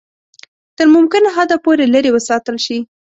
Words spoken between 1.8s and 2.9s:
لیري وساتل شي.